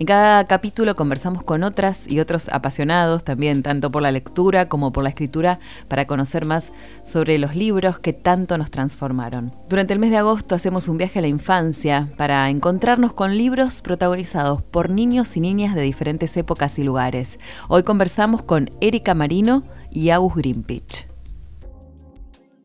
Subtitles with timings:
[0.00, 4.92] En cada capítulo conversamos con otras y otros apasionados también, tanto por la lectura como
[4.92, 6.72] por la escritura, para conocer más
[7.04, 9.52] sobre los libros que tanto nos transformaron.
[9.68, 13.82] Durante el mes de agosto hacemos un viaje a la infancia para encontrarnos con libros
[13.82, 17.38] protagonizados por niños y niñas de diferentes épocas y lugares.
[17.68, 21.03] Hoy conversamos con Erika Marino y August Grimpich.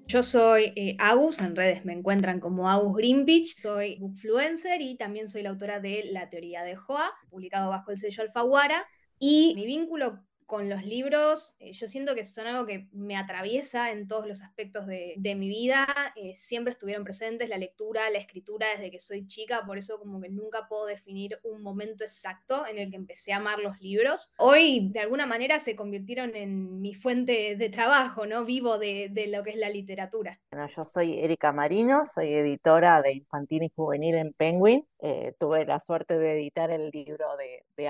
[0.10, 5.30] Yo soy eh, Agus, en redes me encuentran como Agus Greenpeach, soy influencer y también
[5.30, 8.88] soy la autora de La teoría de Joa, publicado bajo el sello Alfaguara.
[9.20, 13.92] Y mi vínculo con los libros, eh, yo siento que son algo que me atraviesa
[13.92, 18.66] en todos los aspectos de, mi vida, eh, siempre estuvieron presentes la lectura, la escritura
[18.74, 22.80] desde que soy chica, por eso como que nunca puedo definir un momento exacto en
[22.80, 24.34] el que empecé a amar los libros.
[24.40, 28.44] Hoy de alguna manera se convirtieron en mi fuente de trabajo, ¿no?
[28.44, 30.40] Vivo de, lo que es la literatura.
[30.52, 34.84] Bueno, yo soy Erika Marino, soy editora de infantil y juvenil en Penguin.
[35.00, 37.84] Eh, tuve la suerte de editar el libro de, de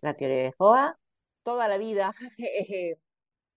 [0.00, 0.98] La teoría de Joa,
[1.46, 2.98] toda la vida eh,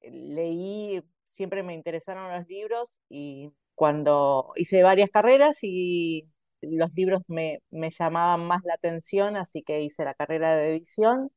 [0.04, 6.30] leí, siempre me interesaron los libros y cuando hice varias carreras y
[6.62, 11.32] los libros me, me llamaban más la atención, así que hice la carrera de edición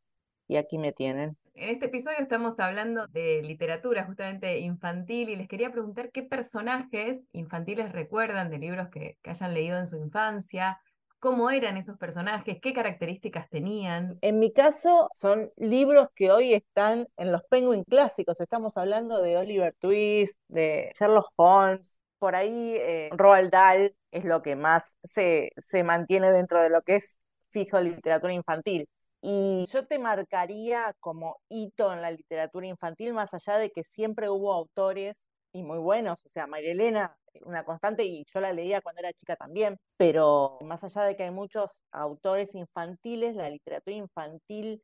[0.47, 1.39] y aquí me tienen.
[1.55, 7.23] En este episodio estamos hablando de literatura justamente infantil y les quería preguntar qué personajes
[7.33, 10.79] infantiles recuerdan de libros que, que hayan leído en su infancia,
[11.23, 14.19] cómo eran esos personajes, qué características tenían.
[14.23, 18.41] En mi caso, son libros que hoy están en los Penguin clásicos.
[18.41, 21.97] Estamos hablando de Oliver Twist, de Sherlock Holmes.
[22.19, 26.83] Por ahí, eh, Roald Dahl es lo que más se, se mantiene dentro de lo
[26.83, 28.89] que es fijo literatura infantil.
[29.21, 34.29] Y yo te marcaría como hito en la literatura infantil, más allá de que siempre
[34.29, 35.15] hubo autores
[35.53, 39.13] y muy buenos, o sea, María Elena una constante y yo la leía cuando era
[39.13, 44.83] chica también, pero más allá de que hay muchos autores infantiles, la literatura infantil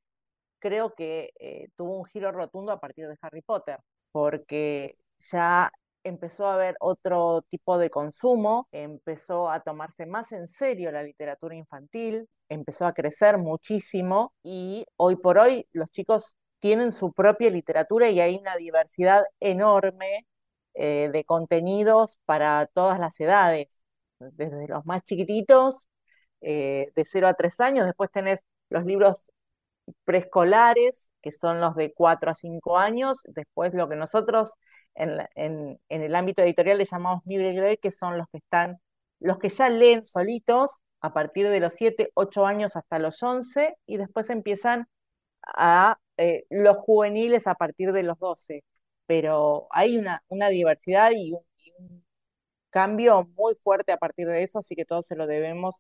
[0.59, 3.79] creo que eh, tuvo un giro rotundo a partir de Harry Potter,
[4.13, 4.97] porque
[5.31, 5.71] ya
[6.05, 11.55] empezó a haber otro tipo de consumo, empezó a tomarse más en serio la literatura
[11.55, 18.09] infantil, empezó a crecer muchísimo y hoy por hoy los chicos tienen su propia literatura
[18.11, 20.27] y hay una diversidad enorme
[20.81, 23.81] eh, de contenidos para todas las edades,
[24.21, 25.89] desde los más chiquititos,
[26.41, 29.33] eh, de 0 a 3 años, después tenés los libros
[30.05, 34.53] preescolares, que son los de 4 a 5 años, después lo que nosotros
[34.95, 38.79] en, en, el ámbito editorial le llamamos middle grade, que son los que están,
[39.19, 43.75] los que ya leen solitos a partir de los 7, 8 años hasta los 11,
[43.85, 44.87] y después empiezan
[45.43, 48.63] a eh, los juveniles a partir de los 12
[49.09, 52.05] pero hay una, diversidad y un,
[52.69, 55.75] cambio muy fuerte a partir de eso, así que todos se lo debemos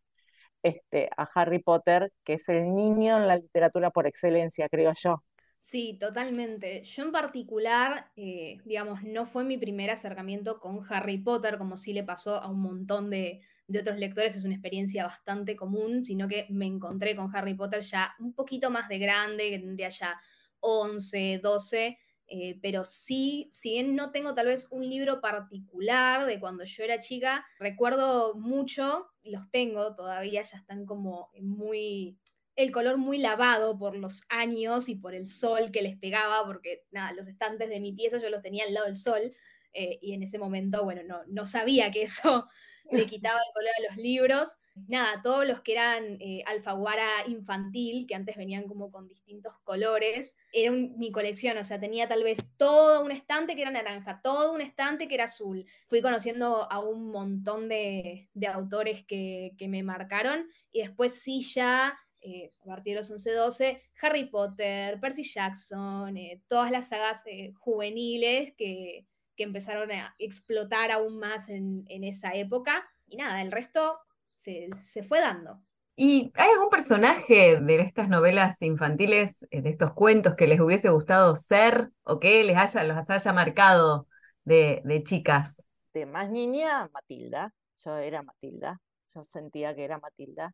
[0.62, 5.22] este, a Harry Potter, que es el niño en la literatura por excelencia, creo yo.
[5.61, 6.83] Sí, totalmente.
[6.84, 11.93] Yo en particular, eh, digamos, no fue mi primer acercamiento con Harry Potter, como sí
[11.93, 16.27] le pasó a un montón de, de, otros lectores, es una experiencia bastante común, sino
[16.27, 20.19] que me encontré con Harry Potter ya un poquito más de grande, que tendría ya
[20.60, 26.39] 11, 12, eh, pero sí, si bien no tengo tal vez un libro particular de
[26.39, 32.19] cuando yo era chica, recuerdo mucho, los tengo todavía, ya están como muy,
[32.55, 36.84] el color muy lavado por los años y por el sol que les pegaba, porque
[36.91, 39.34] nada, los estantes de mi pieza yo los tenía al lado del sol,
[39.72, 42.47] eh, y en ese momento, bueno, no, no sabía que eso
[42.91, 44.56] le quitaba el color a los libros.
[44.87, 50.37] Nada, todos los que eran eh, alfaguara infantil, que antes venían como con distintos colores,
[50.53, 54.53] era mi colección, o sea, tenía tal vez todo un estante que era naranja, todo
[54.53, 55.66] un estante que era azul.
[55.89, 62.51] Fui conociendo a un montón de, autores que, me marcaron y después sí ya eh,
[62.62, 67.22] a partir de los 11-12, Harry Potter, Percy Jackson, eh, todas las sagas
[67.59, 69.07] juveniles que,
[69.38, 72.84] que empezaron a explotar aún más en, esa época.
[73.06, 73.98] Y nada, el resto
[74.36, 74.68] se,
[75.06, 75.62] fue dando.
[75.94, 80.90] ¿Y hay algún personaje de estas novelas infantiles, eh, de estos cuentos, que les hubiese
[80.90, 84.08] gustado ser o que les haya, los haya marcado
[84.44, 85.56] de, de chicas?
[85.94, 87.54] De más niña, Matilda.
[87.84, 88.80] Yo era Matilda.
[89.14, 90.52] Yo sentía que era Matilda.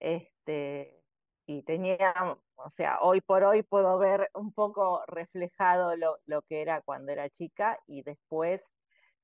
[0.00, 1.02] Este,
[1.46, 2.14] y tenía,
[2.56, 7.12] o sea, hoy por hoy puedo ver un poco reflejado lo, lo que era cuando
[7.12, 8.72] era chica y después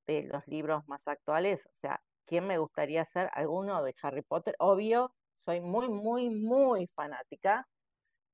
[0.06, 3.30] de los libros más actuales, o sea, ¿quién me gustaría ser?
[3.34, 7.68] Alguno de Harry Potter, obvio, soy muy, muy, muy fanática.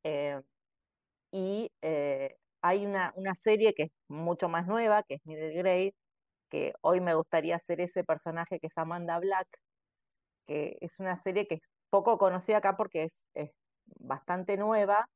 [0.04, 0.40] Eh,
[1.32, 5.94] y eh, hay una, una, serie que es mucho más nueva, que es Middle Grade,
[6.50, 9.48] que hoy me gustaría ser ese personaje que es Amanda Black,
[10.46, 13.50] que es una serie que es poco conocida acá porque es, es
[13.98, 15.08] bastante nueva,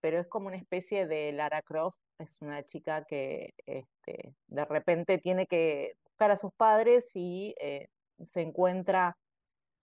[0.00, 5.18] pero es como una especie de Lara Croft, es una chica que este, de repente
[5.18, 7.88] tiene que buscar a sus padres y eh,
[8.26, 9.16] se encuentra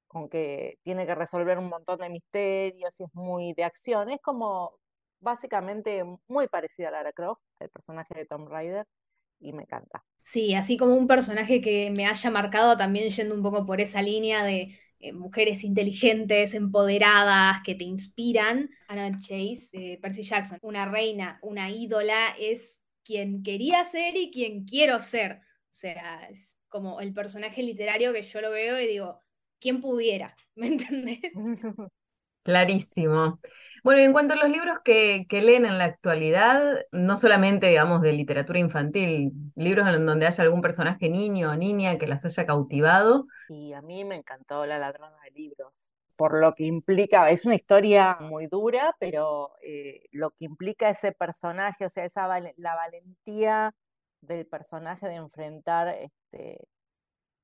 [0.08, 4.10] con que tiene que resolver un montón de misterios y es muy de acción.
[4.10, 4.74] Es como
[5.20, 8.86] básicamente muy parecida a Lara Croft, el personaje de Tom Raider,
[9.40, 10.04] y me encanta.
[10.22, 14.02] Sí, así como un personaje que me haya marcado también yendo un poco por esa
[14.02, 18.70] línea de eh, mujeres inteligentes, empoderadas, que te inspiran.
[18.88, 24.66] Anna Chase, eh, Percy Jackson, una reina, una ídola, es quien quería ser y quien
[24.66, 25.34] quiero ser.
[25.34, 29.22] O sea, es como el personaje literario que yo lo veo y digo,
[29.60, 30.36] ¿quién pudiera?
[30.56, 31.20] ¿Me entendés?
[32.44, 33.40] Clarísimo.
[33.88, 36.62] Bueno, en cuanto a los libros que, que, leen en la actualidad,
[36.92, 41.98] no solamente, digamos, de literatura infantil, libros en donde haya algún personaje niño o niña
[41.98, 43.28] que las haya cautivado.
[43.48, 45.72] Y a mí me encantó La ladrona de libros,
[46.18, 51.14] por lo que implica, es una historia muy dura, pero eh, lo que implica ese
[51.14, 53.74] personaje, o sea, esa la valentía
[54.20, 56.68] del personaje de enfrentar este,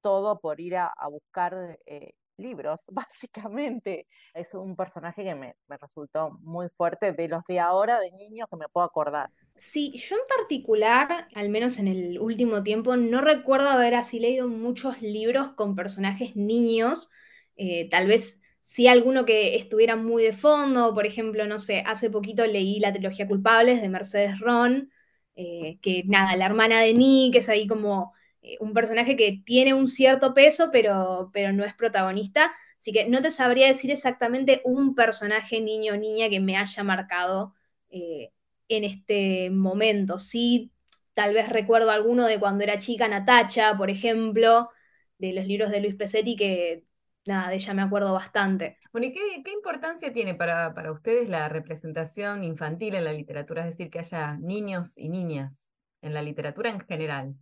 [0.01, 4.07] todo por ir a, buscar eh, libros, básicamente.
[4.33, 8.57] Es un personaje que me, resultó muy fuerte de los de ahora, de niños, que
[8.57, 9.29] me puedo acordar.
[9.57, 14.47] Sí, yo en particular, al menos en el último tiempo, no recuerdo haber así leído
[14.47, 17.11] muchos libros con personajes niños.
[17.55, 22.09] Eh, tal vez sí alguno que estuviera muy de fondo, por ejemplo, no sé, hace
[22.09, 24.91] poquito leí la trilogía Culpables de Mercedes Ron,
[25.35, 28.13] eh, que nada, la hermana de Nick es ahí como
[28.59, 32.53] un personaje que tiene un cierto peso, pero, pero no es protagonista.
[32.77, 36.83] Así que no te sabría decir exactamente un personaje niño o niña que me haya
[36.83, 37.53] marcado
[37.89, 38.31] eh,
[38.67, 40.19] en este momento.
[40.19, 40.71] Sí,
[41.13, 44.69] tal vez recuerdo alguno de cuando era chica, Natacha, por ejemplo,
[45.17, 46.83] de los libros de Luis Pesetti, que
[47.25, 48.77] nada, de ella me acuerdo bastante.
[48.91, 53.61] Bueno, ¿y qué, importancia tiene para, para ustedes la representación infantil en la literatura?
[53.61, 57.35] Es decir, que haya niños y niñas en la literatura en general.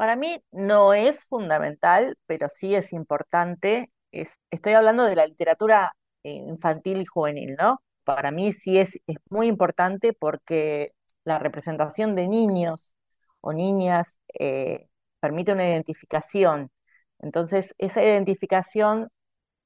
[0.00, 3.92] Para mí no es fundamental, pero sí es importante.
[4.12, 5.92] Es, estoy hablando de la literatura
[6.24, 7.82] eh, infantil y juvenil, ¿no?
[8.04, 10.92] Para mí sí es, es muy importante porque
[11.24, 12.96] la representación de niños
[13.42, 14.88] o niñas eh,
[15.20, 16.70] permite una identificación.
[17.18, 19.10] Entonces, esa identificación,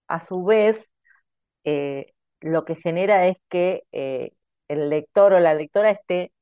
[0.08, 0.90] a su vez,
[1.64, 3.84] eh, lo que genera es que
[4.68, 6.32] el lector o la lectora esté,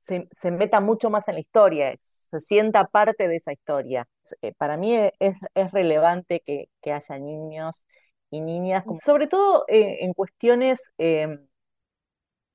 [0.00, 1.90] se, meta mucho más en la historia,
[2.34, 4.06] se sienta parte de esa historia.
[4.42, 5.36] Eh, para mí es,
[5.72, 7.86] relevante que, haya niños
[8.30, 11.46] y niñas, sobre todo eh, en cuestiones em,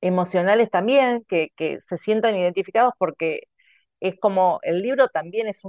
[0.01, 1.49] emocionales también, que,
[1.87, 3.43] se sientan identificados porque
[3.99, 5.61] es como el libro también es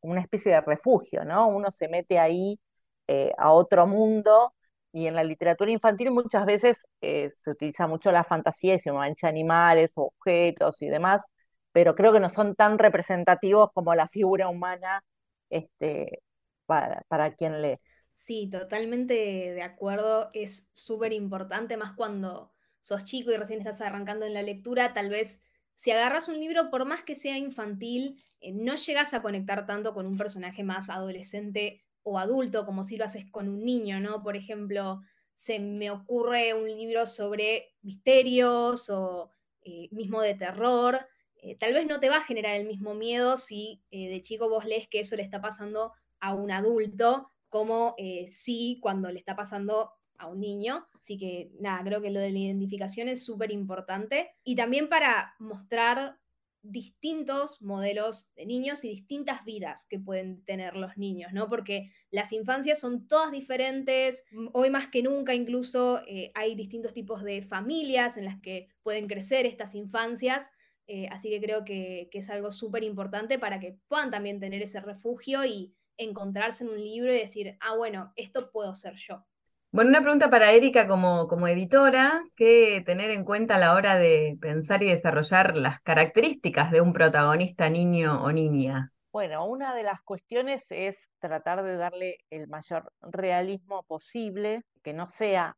[0.00, 1.48] una especie de refugio, ¿no?
[1.48, 2.60] Uno se mete ahí
[3.08, 4.54] eh, a otro mundo
[4.92, 9.28] y en la literatura infantil muchas veces se utiliza mucho la fantasía y se mancha
[9.28, 11.24] animales objetos y demás,
[11.72, 15.02] pero creo que no son tan representativos como la figura humana
[15.50, 16.22] este,
[16.66, 17.78] para, para quien lee.
[18.16, 20.30] Sí, totalmente de acuerdo.
[20.32, 25.08] Es súper importante, más cuando sos chico y recién estás arrancando en la lectura, tal
[25.08, 25.40] vez
[25.74, 29.94] si agarras un libro, por más que sea infantil, eh, no llegas a conectar tanto
[29.94, 34.22] con un personaje más adolescente o adulto como si lo haces con un niño, ¿no?
[34.22, 35.00] Por ejemplo,
[35.34, 39.30] se me ocurre un libro sobre misterios o
[39.62, 41.06] eh, mismo de terror,
[41.42, 44.48] eh, tal vez no te va a generar el mismo miedo si eh, de chico
[44.48, 49.18] vos lees que eso le está pasando a un adulto, como eh, si cuando le
[49.18, 50.86] está pasando a un niño.
[50.94, 54.30] Así que nada, creo que lo de la identificación es súper importante.
[54.44, 56.16] Y también para mostrar
[56.62, 61.48] distintos modelos de niños y distintas vidas que pueden tener los niños, ¿no?
[61.48, 66.00] Porque las infancias son todas diferentes, hoy más que nunca incluso
[66.34, 70.52] hay distintos tipos de familias en las que pueden crecer estas infancias
[70.86, 74.80] eh, así que creo que, es algo súper importante para que puedan también tener ese
[74.80, 79.24] refugio y encontrarse en un libro y decir, ah, bueno, esto puedo ser yo.
[79.70, 83.96] Bueno, una pregunta para Erika como, como editora, ¿qué tener en cuenta a la hora
[83.96, 88.92] de pensar y desarrollar las características de un protagonista niño o niña?
[89.12, 95.06] Bueno, una de las cuestiones es tratar de darle el mayor realismo posible, que no
[95.06, 95.56] sea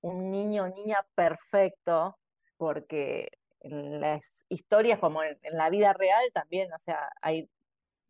[0.00, 2.16] un niño o niña perfecto,
[2.56, 3.28] porque
[3.64, 7.48] en las historias como en, la vida real también, o sea, hay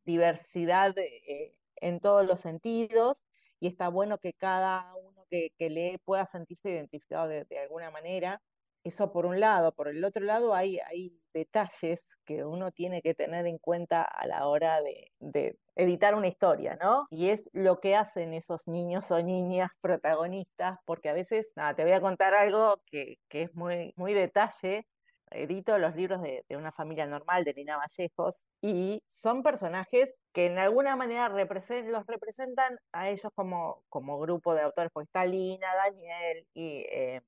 [0.05, 3.25] diversidad eh, en todos los sentidos
[3.61, 8.43] y está bueno que cada uno que, lee pueda sentirse identificado de, alguna manera.
[8.83, 9.73] Eso por un lado.
[9.73, 14.27] Por el otro lado hay, hay detalles que uno tiene que tener en cuenta a
[14.27, 17.07] la hora de, editar una historia, ¿no?
[17.11, 21.85] Y es lo que hacen esos niños o niñas protagonistas, porque a veces, nada, te
[21.85, 24.87] voy a contar algo que, que es muy, muy detalle,
[25.31, 30.59] edito los libros de, una familia normal de Lina Vallejos y son personajes que en
[30.59, 36.47] alguna manera los representan a ellos como, como grupo de autores, porque está Lina, Daniel
[36.55, 37.21] y eh,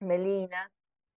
[0.00, 0.70] Melina,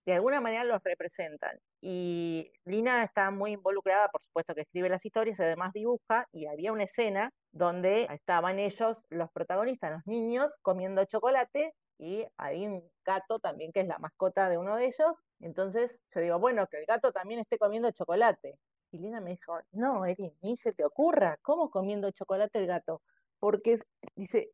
[0.05, 1.59] de alguna manera los representan.
[1.81, 6.73] Y Lina está muy involucrada, por supuesto que escribe las historias, además dibuja, y había
[6.73, 13.39] una escena donde estaban ellos, los protagonistas, los niños, comiendo chocolate, y hay un gato
[13.39, 16.85] también que es la mascota de uno de ellos, entonces yo digo, bueno, que el
[16.85, 18.57] gato también esté comiendo chocolate.
[18.91, 23.01] Y Lina me dijo, no, Erin, ni se te ocurra, ¿cómo comiendo chocolate el gato?
[23.39, 23.77] Porque
[24.15, 24.51] dice,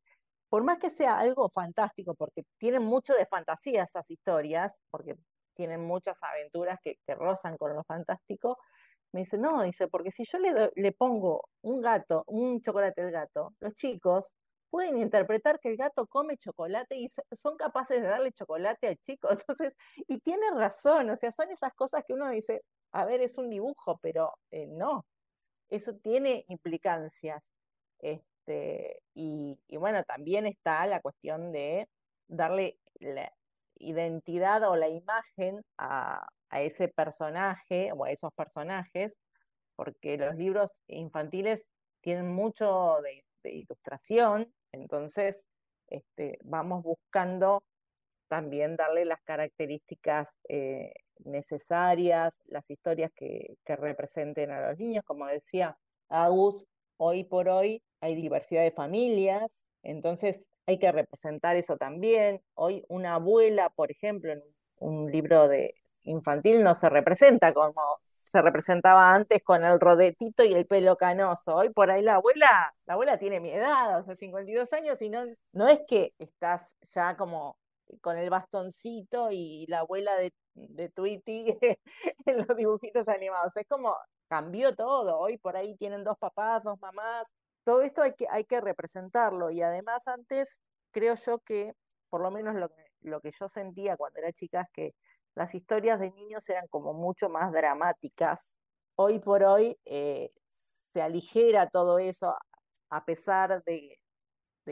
[0.49, 5.15] por más que sea algo fantástico, porque tienen mucho de fantasía esas historias, porque
[5.55, 8.57] tienen muchas aventuras que, rozan con lo fantástico,
[9.11, 13.11] me dice, no, dice, porque si yo le, le pongo un gato, un chocolate al
[13.11, 14.33] gato, los chicos
[14.69, 19.29] pueden interpretar que el gato come chocolate y son capaces de darle chocolate al chico.
[19.47, 19.73] Entonces,
[20.07, 23.49] y tiene razón, o sea, son esas cosas que uno dice, a ver, es un
[23.49, 25.05] dibujo, pero eh, no,
[25.69, 27.41] eso tiene implicancias.
[27.99, 31.87] Este, y, bueno, también está la cuestión de
[32.27, 33.31] darle la
[33.77, 39.19] identidad o la imagen a, ese personaje o a esos personajes,
[39.75, 41.67] porque los libros infantiles
[42.01, 45.43] tienen mucho de ilustración, entonces
[45.87, 47.63] este, vamos buscando
[48.27, 55.03] también darle las características eh, necesarias, las historias que, representen a los niños.
[55.05, 55.77] Como decía
[56.09, 56.65] Agus,
[56.97, 62.41] hoy por hoy hay diversidad de familias, entonces hay que representar eso también.
[62.55, 64.43] Hoy una abuela, por ejemplo, en
[64.77, 70.53] un libro de infantil no se representa como se representaba antes con el rodetito y
[70.53, 71.55] el pelo canoso.
[71.55, 75.09] Hoy por ahí la abuela, la abuela tiene mi edad, o sea, 52 años, y
[75.09, 77.57] no, no es que estás ya como
[78.01, 81.57] con el bastoncito y la abuela de, de Tweety
[82.25, 83.55] en los dibujitos animados.
[83.55, 83.95] Es como
[84.27, 85.17] cambió todo.
[85.19, 87.33] Hoy por ahí tienen dos papás, dos mamás.
[87.65, 89.49] Todo esto hay que, hay que representarlo.
[89.49, 91.73] Y además antes creo yo que,
[92.09, 92.55] por lo menos
[93.01, 94.95] lo, que yo sentía cuando era chica, es que
[95.35, 98.55] las historias de niños eran como mucho más dramáticas.
[98.95, 100.31] Hoy por hoy eh,
[100.93, 102.33] se aligera todo eso,
[102.89, 103.99] a pesar de,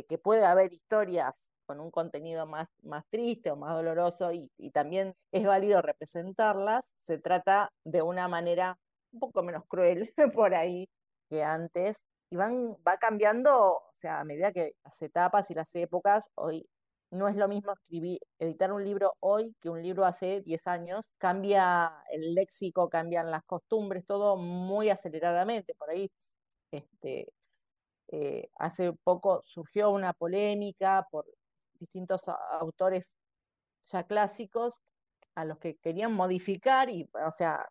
[0.08, 5.16] que puede haber historias con un contenido más, más triste o más doloroso y, también
[5.32, 8.78] es válido representarlas, se trata de una manera
[9.12, 10.90] un poco menos cruel por ahí
[11.30, 15.74] que antes y van, va cambiando, o sea, a medida que las etapas y las
[15.76, 16.68] épocas, hoy
[17.12, 21.12] no es lo mismo escribir, editar un libro hoy que un libro hace 10 años.
[21.20, 25.76] Cambia el léxico, cambian las costumbres, todo muy aceleradamente.
[25.76, 26.10] Por ahí,
[26.72, 27.32] este,
[28.08, 31.28] eh, hace poco surgió una polémica por
[31.76, 32.24] distintos
[32.60, 33.14] autores
[33.84, 34.82] ya clásicos
[35.36, 37.70] a los que querían modificar y, o sea,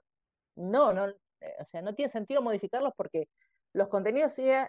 [0.55, 3.29] no, no, eh, o sea, no tiene sentido modificarlos porque
[3.73, 4.69] los contenidos siguen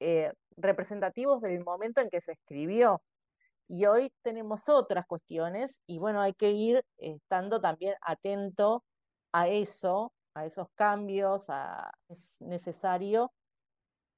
[0.00, 3.02] eh, representativos del momento en que se escribió.
[3.68, 8.84] Y hoy tenemos otras cuestiones y bueno, hay que ir estando también atento
[9.32, 11.44] a eso, a esos cambios,
[12.08, 13.32] es necesario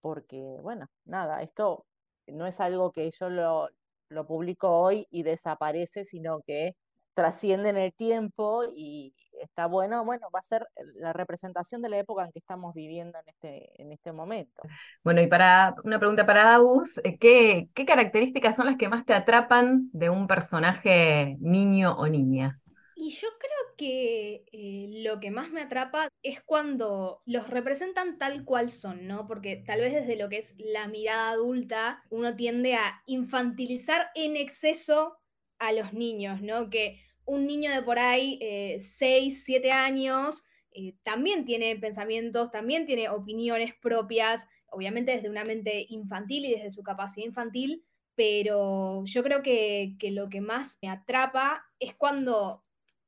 [0.00, 1.86] porque, bueno, nada, esto
[2.26, 3.68] no es algo que yo lo,
[4.08, 6.76] lo publico hoy y desaparece, sino que
[7.14, 11.98] trasciende en el tiempo y está bueno, bueno, va a ser la representación de la
[11.98, 14.62] época en que estamos viviendo en este, en este momento.
[15.04, 19.04] Bueno, y para una pregunta para Agus, eh, ¿qué, ¿qué características son las que más
[19.04, 22.60] te atrapan de un personaje niño o niña?
[22.94, 28.44] Y yo creo que eh, lo que más me atrapa es cuando los representan tal
[28.44, 29.26] cual son, ¿no?
[29.26, 34.36] Porque tal vez desde lo que es la mirada adulta uno tiende a infantilizar en
[34.36, 35.16] exceso
[35.58, 36.70] a los niños, ¿no?
[36.70, 38.38] Que un niño de por ahí,
[38.80, 45.44] 6, eh, 7 años, eh, también tiene pensamientos, también tiene opiniones propias, obviamente desde una
[45.44, 50.88] mente infantil y desde su capacidad infantil, pero yo creo que, lo que más me
[50.88, 52.64] atrapa es cuando,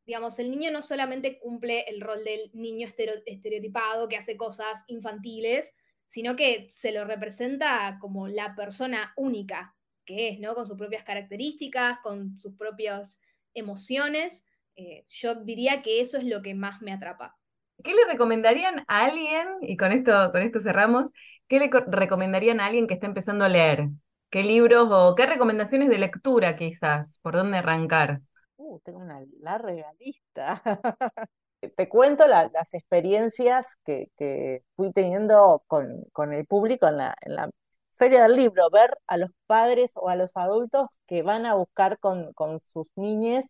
[0.07, 2.89] digamos, el niño no solamente cumple el rol del niño
[3.27, 5.75] estereotipado que hace cosas infantiles,
[6.07, 10.55] sino que se lo representa como la persona única, que es, ¿no?
[10.55, 13.21] Con sus propias características, con sus propias
[13.55, 14.45] emociones.
[14.77, 17.37] Eh, yo diría que eso es lo que más me atrapa.
[17.83, 21.11] ¿Qué le recomendarían a alguien, y con esto, con esto cerramos,
[21.49, 23.89] qué le recomendarían a alguien que está empezando a leer?
[24.31, 27.19] ¿Qué libros o qué recomendaciones de lectura quizás?
[27.23, 28.21] ¿Por dónde arrancar?
[28.57, 30.61] Uh, tengo una larga lista.
[31.77, 37.51] Te cuento las experiencias que, fui teniendo con, el público en la, en la,
[37.97, 41.99] Feria del Libro, ver a los padres o a los adultos que van a buscar
[41.99, 42.33] con,
[42.73, 43.47] sus niñes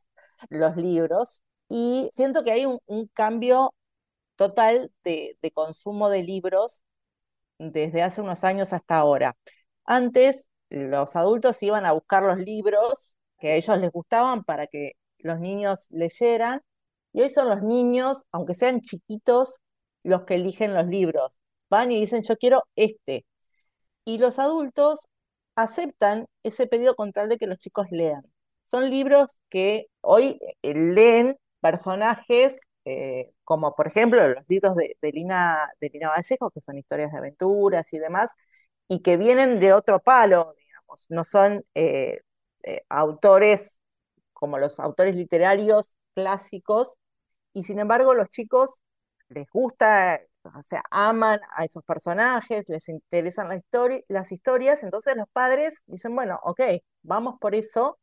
[0.50, 1.42] los libros.
[1.68, 2.80] Y siento que hay un,
[3.14, 3.74] cambio
[4.36, 6.82] total de, de consumo de libros
[7.58, 9.36] desde hace unos años hasta ahora.
[9.84, 14.92] Antes los adultos iban a buscar los libros que a ellos les gustaban para que
[15.18, 16.62] los niños leyeran,
[17.12, 19.60] y hoy son los niños, aunque sean chiquitos,
[20.02, 21.38] los que eligen los libros.
[21.70, 23.24] Van y dicen, yo quiero este.
[24.04, 25.00] Y los adultos
[25.56, 28.22] aceptan ese pedido con tal de que los chicos lean.
[28.64, 35.70] Son libros que hoy eh, leen personajes eh, como por ejemplo los libros de, Lina,
[35.80, 38.30] de Lina Vallejo, que son historias de aventuras y demás,
[38.88, 42.20] y que vienen de otro palo, digamos, no son eh,
[42.88, 43.80] autores
[44.32, 46.94] como los autores literarios clásicos,
[47.54, 48.82] y sin embargo los chicos
[49.28, 53.48] les gusta, o sea, aman a esos personajes, les interesan
[54.08, 56.60] las historias, entonces los padres dicen, bueno, ok,
[57.02, 57.98] vamos por eso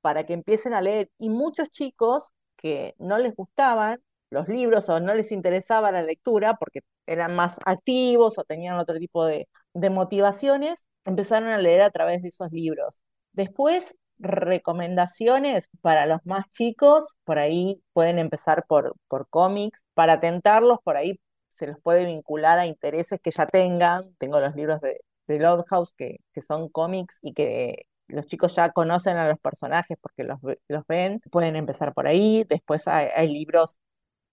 [0.00, 1.10] para que empiecen a leer.
[1.18, 6.54] Y muchos chicos que no les gustaban los libros o no les interesaba la lectura
[6.56, 11.90] porque eran más activos o tenían otro tipo de, de motivaciones, empezaron a leer a
[11.90, 13.02] través de esos libros.
[13.32, 20.78] Después recomendaciones para los más chicos, por ahí pueden empezar por, por cómics, para tentarlos,
[20.82, 21.20] por ahí
[21.58, 24.14] se los puede vincular a intereses que ya tengan.
[24.18, 28.70] Tengo los libros de, de House que, que son cómics y que los chicos ya
[28.72, 30.38] conocen a los personajes porque los,
[30.68, 32.44] los ven, pueden empezar por ahí.
[32.48, 33.78] Después hay libros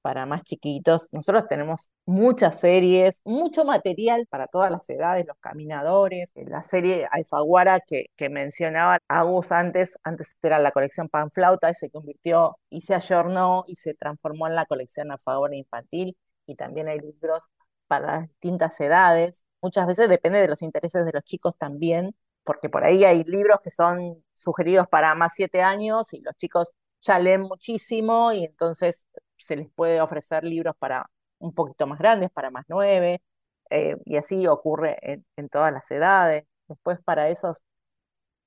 [0.06, 1.08] para más chiquitos.
[1.12, 7.80] Nosotros tenemos muchas series, mucho material para todas las edades, los caminadores, la serie Alfaguara
[7.80, 12.94] que, que mencionaba Agus antes, antes era la colección Panflauta y se convirtió y se
[12.94, 17.50] ayornó y se transformó en la colección Alfaguara infantil y también hay libros
[17.88, 19.46] para distintas edades.
[19.62, 23.60] Muchas veces depende de los intereses de los chicos también, porque por ahí hay libros
[23.62, 29.06] que son sugeridos para más siete años y los chicos ya leen muchísimo y entonces
[29.38, 33.22] se les puede ofrecer libros para un poquito más grandes, para más nueve,
[33.70, 34.98] eh, y así ocurre
[35.38, 36.46] en, todas las edades.
[36.68, 37.58] Después para esos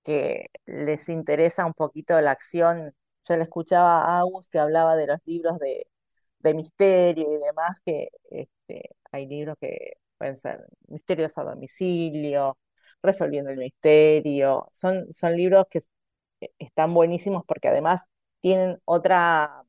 [0.05, 2.95] que les interesa un poquito la acción,
[3.29, 5.87] yo le escuchaba a Agus que hablaba de los libros de,
[6.55, 12.59] misterio y demás, que este, hay libros que pueden ser Misterios a domicilio,
[13.03, 15.81] Resolviendo el misterio, son, son libros que
[16.59, 18.05] están buenísimos porque además
[18.41, 19.65] tienen otra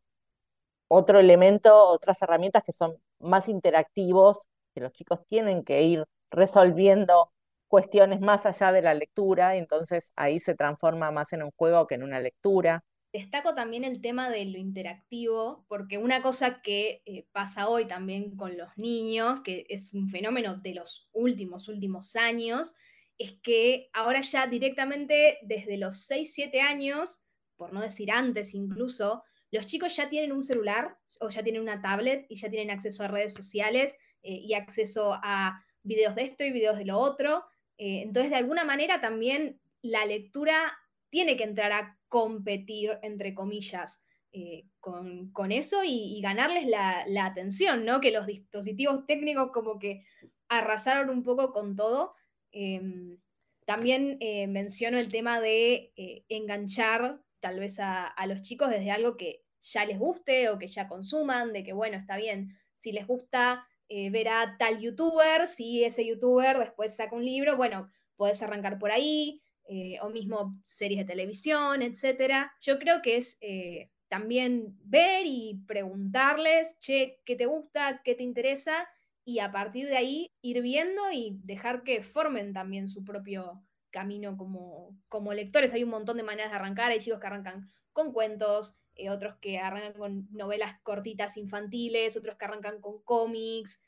[0.88, 4.40] otro elemento, otras herramientas que son más interactivos,
[4.74, 7.32] que los chicos tienen que ir resolviendo
[7.68, 11.96] cuestiones más allá de la lectura, entonces ahí se transforma más en un juego que
[11.96, 12.84] en una lectura.
[13.12, 18.36] Destaco también el tema de lo interactivo, porque una cosa que eh, pasa hoy también
[18.36, 22.76] con los niños, que es un fenómeno de los últimos, últimos años,
[23.17, 27.26] es que ahora ya directamente desde los 6, 7 años,
[27.58, 31.82] por no decir antes incluso, los chicos ya tienen un celular o ya tienen una
[31.82, 36.43] tablet y ya tienen acceso a redes sociales eh, y acceso a videos de esto
[36.43, 37.43] y videos de lo otro.
[37.78, 40.78] Eh, entonces, de alguna manera también la lectura
[41.10, 48.02] tiene que entrar a competir, entre comillas, eh, con, eso y, ganarles la, atención, ¿no?
[48.02, 50.04] Que los dispositivos técnicos como que
[50.50, 52.13] arrasaron un poco con todo.
[52.52, 53.17] Em,
[53.65, 54.17] también
[54.52, 55.93] menciono el tema de
[56.28, 60.88] enganchar tal vez a, los chicos desde algo que ya les guste o que ya
[60.88, 65.84] consuman, de que bueno, está bien, si les gusta eh, ver a tal youtuber, si
[65.84, 69.41] ese youtuber después saca un libro, bueno, puedes arrancar por ahí,
[69.72, 72.52] eh, o mismo series de televisión, etcétera.
[72.60, 78.02] Yo creo que es eh, también ver y preguntarles, che, ¿qué te gusta?
[78.04, 78.90] ¿Qué te interesa?
[79.24, 84.38] Y a partir de ahí ir viendo y dejar que formen también su propio camino
[84.38, 85.72] como, como lectores.
[85.74, 89.36] Hay un montón de maneras de arrancar, hay chicos que arrancan con cuentos, eh, otros
[89.40, 93.80] que arrancan con novelas cortitas infantiles, otros que arrancan con cómics.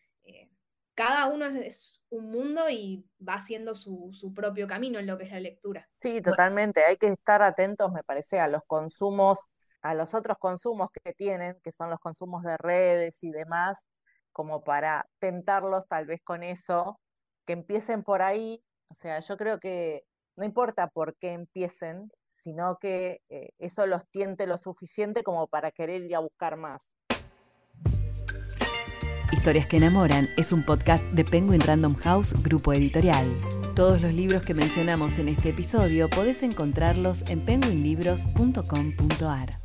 [1.01, 5.23] Cada uno es, un mundo y va haciendo su, su, propio camino en lo que
[5.23, 5.89] es la lectura.
[6.01, 6.83] Sí, totalmente.
[6.83, 9.39] Hay que estar atentos, me parece, a los consumos,
[9.81, 13.85] a los otros consumos que tienen, que son los consumos de redes y demás,
[14.33, 16.99] como para tentarlos tal vez con eso,
[17.45, 18.61] que empiecen por ahí
[18.91, 20.03] o sea, yo creo que
[20.35, 22.11] no importa por qué empiecen,
[22.43, 26.91] sino que eh, eso los tiente lo suficiente como para querer ir a buscar más.
[29.41, 33.25] Historias que enamoran es un podcast de Penguin Random House, grupo editorial.
[33.75, 39.60] Todos los libros que mencionamos en este episodio podés encontrarlos en penguinlibros.com.ar.